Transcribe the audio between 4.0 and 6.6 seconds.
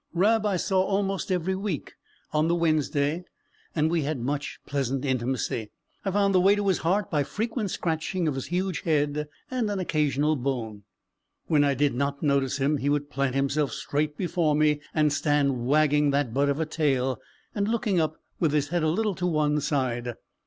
had much pleasant intimacy. I found the way